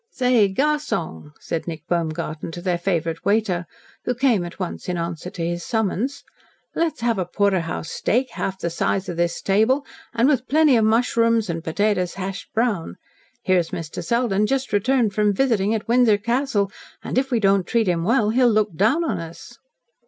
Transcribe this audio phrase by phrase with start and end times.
[0.09, 3.67] "Say, garsong," said Nick Baumgarten to their favourite waiter,
[4.05, 6.23] who came at once in answer to his summons,
[6.73, 10.85] "let's have a porterhouse steak, half the size of this table, and with plenty of
[10.85, 12.95] mushrooms and potatoes hashed brown.
[13.43, 14.03] Here's Mr.
[14.03, 16.71] Selden just returned from visiting at Windsor Castle,
[17.03, 19.59] and if we don't treat him well, he'll look down on us."